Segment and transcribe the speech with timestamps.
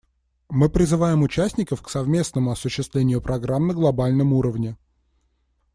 [0.49, 4.75] Мы призываем участников к совместному осуществлению программ на глобальном уровне.